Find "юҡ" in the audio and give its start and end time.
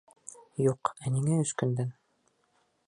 0.67-0.91